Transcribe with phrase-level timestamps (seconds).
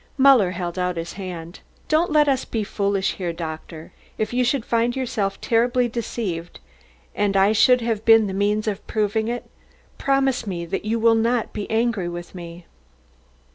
[0.17, 1.59] Muller held out his hand.
[1.87, 3.93] "Don't let us be foolish, doctor.
[4.17, 6.59] If you should find yourself terribly deceived,
[7.13, 9.45] and I should have been the means of proving it,
[9.99, 12.65] promise me that you will not be angry with me."